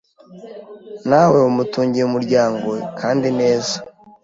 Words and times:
nawe 1.09 1.37
umutungiye 1.49 2.03
umuryango 2.05 2.69
kandi 2.99 3.27
neza 3.39 3.75